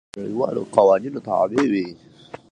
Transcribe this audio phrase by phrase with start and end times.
[0.03, 1.87] ډيپلومات د نړیوالو قوانینو تابع وي.